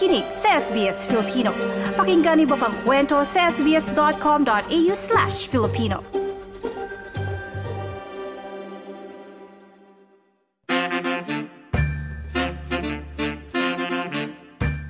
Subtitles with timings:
[0.00, 1.52] pakikinig sa SBS Filipino.
[1.92, 6.00] Pakinggan niyo pang kwento sa sbs.com.au slash Filipino.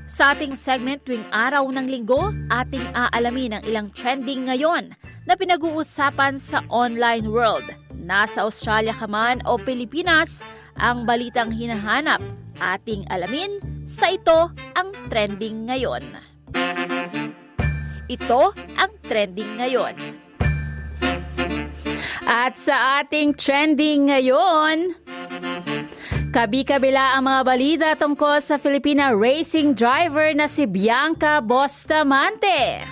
[0.06, 4.94] Sa ating segment tuwing araw ng linggo, ating aalamin ang ilang trending ngayon
[5.26, 7.66] na pinag-uusapan sa online world.
[7.98, 10.38] Nasa Australia ka man o Pilipinas,
[10.78, 12.22] ang balitang hinahanap
[12.62, 16.14] ating alamin sa ito ang trending ngayon.
[18.06, 19.94] Ito ang trending ngayon.
[22.22, 24.94] At sa ating trending ngayon,
[26.30, 32.86] kabi-kabila ang mga balita tungkol sa Filipina racing driver na si Bianca Bustamante.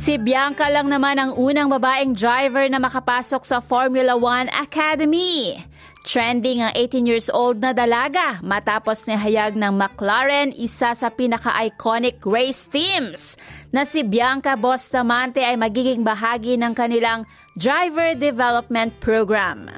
[0.00, 5.69] Si Bianca lang naman ang unang babaeng driver na makapasok sa Formula 1 Academy.
[6.00, 12.24] Trending ang 18 years old na dalaga matapos ni hayag ng McLaren isa sa pinaka-iconic
[12.24, 13.36] race teams
[13.68, 19.68] na si Bianca Bustamante ay magiging bahagi ng kanilang driver development program.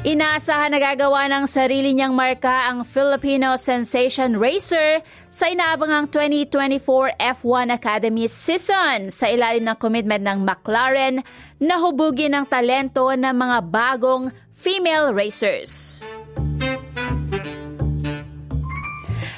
[0.00, 7.68] Inaasahan na gagawa ng sarili niyang marka ang Filipino Sensation Racer sa inaabangang 2024 F1
[7.68, 11.20] Academy season sa ilalim ng commitment ng McLaren
[11.60, 16.04] na hubugin ang talento ng mga bagong female racers.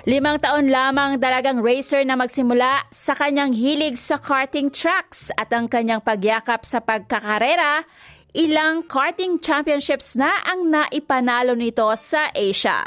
[0.03, 5.71] Limang taon lamang dalagang racer na magsimula sa kanyang hilig sa karting tracks at ang
[5.71, 7.87] kanyang pagyakap sa pagkakarera
[8.33, 12.81] Ilang karting championships na ang naipanalo nito sa Asia.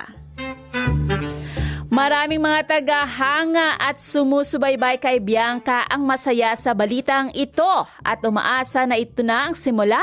[1.94, 8.97] Maraming mga tagahanga at sumusubaybay kay Bianca ang masaya sa balitang ito at umaasa na
[8.97, 10.02] ito na ang simula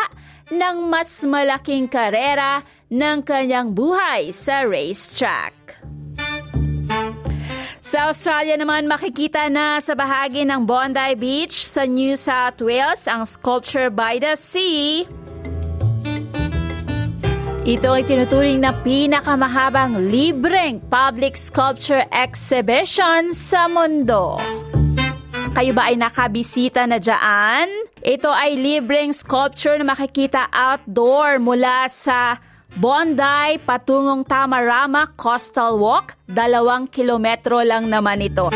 [0.52, 2.60] ng mas malaking karera
[2.92, 5.56] ng kanyang buhay sa racetrack.
[7.82, 13.24] Sa Australia naman makikita na sa bahagi ng Bondi Beach sa New South Wales ang
[13.24, 15.08] Sculpture by the Sea
[17.62, 24.42] ito ay tinuturing na pinakamahabang libreng public sculpture exhibition sa mundo.
[25.52, 27.68] Kayo ba ay nakabisita na dyan?
[28.00, 32.40] Ito ay libreng sculpture na makikita outdoor mula sa
[32.72, 36.16] Bondi patungong Tamarama Coastal Walk.
[36.24, 38.48] Dalawang kilometro lang naman ito.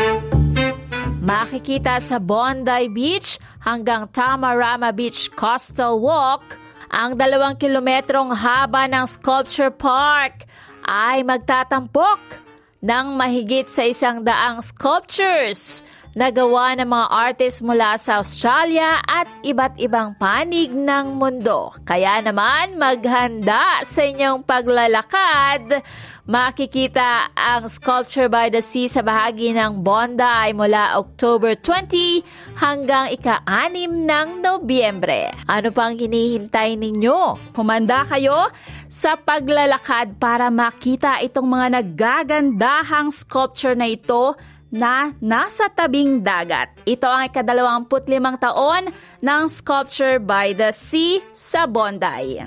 [1.21, 6.57] Makikita sa Bondi Beach hanggang Tamarama Beach Coastal Walk
[6.89, 10.49] ang dalawang kilometrong haba ng Sculpture Park
[10.81, 12.47] ay magtatampok
[12.81, 15.81] ng mahigit sa isang daang sculptures
[16.17, 21.69] na gawa ng mga artist mula sa Australia at iba't ibang panig ng mundo.
[21.85, 25.85] Kaya naman maghanda sa inyong paglalakad.
[26.25, 32.25] Makikita ang Sculpture by the Sea sa bahagi ng Bondi mula October 20
[32.57, 35.31] hanggang ika-6 ng Nobyembre.
[35.45, 37.53] Ano pang hinihintay ninyo?
[37.53, 38.49] Humanda kayo
[38.89, 44.33] sa paglalakad para makita itong mga naggagandahang sculpture na ito
[44.71, 46.71] na nasa tabing dagat.
[46.83, 48.91] Ito ang ikadalawamput limang taon
[49.23, 52.43] ng Sculpture by the Sea sa Bondi.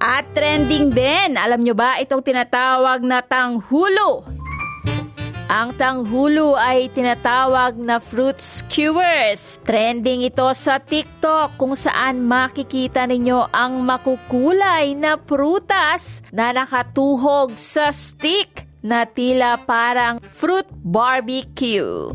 [0.00, 4.39] At trending din, alam nyo ba itong tinatawag na tanghulo?
[5.50, 9.58] Ang tanghulo ay tinatawag na fruit skewers.
[9.66, 17.90] Trending ito sa TikTok kung saan makikita ninyo ang makukulay na prutas na nakatuhog sa
[17.90, 22.14] stick na tila parang fruit barbecue.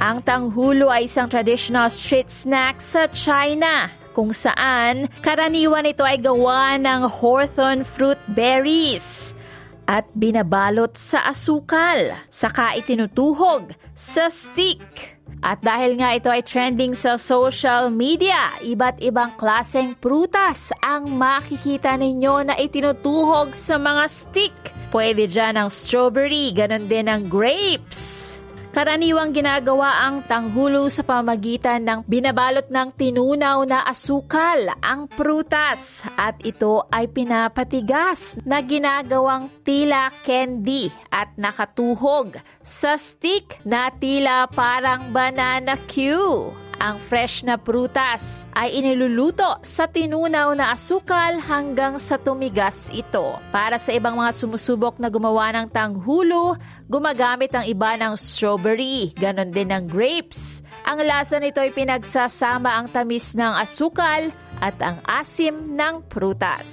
[0.00, 6.80] Ang tanghulo ay isang traditional street snack sa China kung saan karaniwan ito ay gawa
[6.80, 9.36] ng hawthorn fruit berries
[9.84, 15.14] at binabalot sa asukal, saka itinutuhog sa stick.
[15.44, 22.00] At dahil nga ito ay trending sa social media, iba't ibang klaseng prutas ang makikita
[22.00, 24.56] ninyo na itinutuhog sa mga stick.
[24.88, 28.33] Pwede dyan ang strawberry, ganun din ang grapes.
[28.74, 36.42] Karaniwang ginagawa ang tanghulo sa pamagitan ng binabalot ng tinunaw na asukal ang prutas at
[36.42, 42.34] ito ay pinapatigas na ginagawang tila candy at nakatuhog
[42.66, 46.63] sa stick na tila parang banana cue.
[46.84, 53.40] Ang fresh na prutas ay iniluluto sa tinunaw na asukal hanggang sa tumigas ito.
[53.48, 59.48] Para sa ibang mga sumusubok na gumawa ng tanghulo, gumagamit ang iba ng strawberry, ganon
[59.48, 60.60] din ng grapes.
[60.84, 64.28] Ang lasa nito ay pinagsasama ang tamis ng asukal
[64.60, 66.68] at ang asim ng prutas.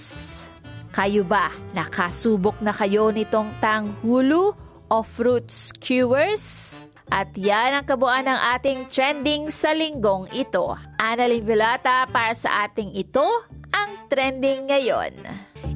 [0.91, 4.59] Kayo ba, nakasubok na kayo nitong tanghulu
[4.91, 6.75] o fruit skewers?
[7.11, 10.79] At yan ang kabuuan ng ating trending sa linggong ito.
[10.95, 13.27] Annalyn Vilata para sa ating ito,
[13.75, 15.11] ang trending ngayon.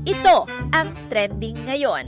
[0.07, 2.07] Ito ang trending ngayon.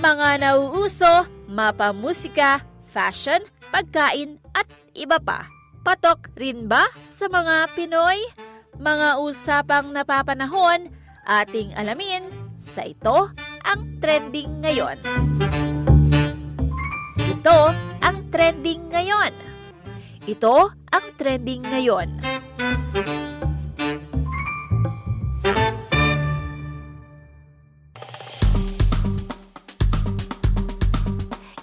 [0.00, 4.64] Mga nauuso, mapamusika, fashion, pagkain at
[4.96, 5.44] iba pa.
[5.84, 8.16] Patok rin ba sa mga Pinoy?
[8.80, 10.88] Mga usapang napapanahon,
[11.28, 13.28] ating alamin sa ito
[13.60, 14.96] ang trending ngayon.
[17.20, 19.32] Ito ang trending ngayon.
[20.28, 22.20] Ito ang trending ngayon.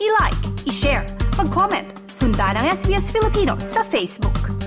[0.01, 1.05] I-like, i-share,
[1.37, 4.60] mag-comment, sundan ang SBS Filipino sa Facebook.